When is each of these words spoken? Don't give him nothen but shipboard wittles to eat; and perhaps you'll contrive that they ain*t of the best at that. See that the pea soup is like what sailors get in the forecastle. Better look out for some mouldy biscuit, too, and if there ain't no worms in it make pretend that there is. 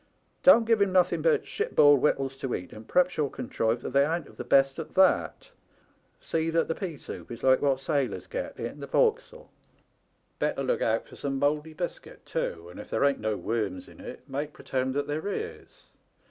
Don't 0.41 0.65
give 0.65 0.81
him 0.81 0.91
nothen 0.91 1.21
but 1.21 1.45
shipboard 1.47 2.01
wittles 2.01 2.35
to 2.37 2.55
eat; 2.55 2.73
and 2.73 2.87
perhaps 2.87 3.17
you'll 3.17 3.29
contrive 3.29 3.83
that 3.83 3.93
they 3.93 4.03
ain*t 4.03 4.27
of 4.27 4.37
the 4.37 4.43
best 4.43 4.79
at 4.79 4.95
that. 4.95 5.51
See 6.19 6.49
that 6.49 6.67
the 6.67 6.73
pea 6.73 6.97
soup 6.97 7.29
is 7.29 7.43
like 7.43 7.61
what 7.61 7.79
sailors 7.79 8.25
get 8.25 8.57
in 8.59 8.79
the 8.79 8.87
forecastle. 8.87 9.51
Better 10.39 10.63
look 10.63 10.81
out 10.81 11.07
for 11.07 11.15
some 11.15 11.37
mouldy 11.37 11.73
biscuit, 11.75 12.25
too, 12.25 12.67
and 12.67 12.79
if 12.79 12.89
there 12.89 13.03
ain't 13.05 13.19
no 13.19 13.37
worms 13.37 13.87
in 13.87 13.99
it 13.99 14.27
make 14.27 14.53
pretend 14.53 14.95
that 14.95 15.05
there 15.05 15.27
is. 15.27 15.85